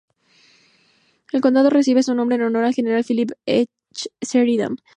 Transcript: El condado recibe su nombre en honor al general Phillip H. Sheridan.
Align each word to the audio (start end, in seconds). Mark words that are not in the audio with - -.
El 1.31 1.41
condado 1.41 1.69
recibe 1.69 2.01
su 2.01 2.15
nombre 2.15 2.35
en 2.35 2.41
honor 2.41 2.63
al 2.63 2.73
general 2.73 3.03
Phillip 3.07 3.33
H. 3.45 3.67
Sheridan. 4.19 4.77